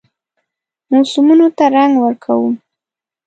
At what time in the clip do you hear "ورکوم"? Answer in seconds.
1.99-2.53